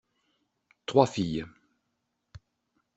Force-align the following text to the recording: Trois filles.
Trois 0.87 1.05
filles. 1.05 1.45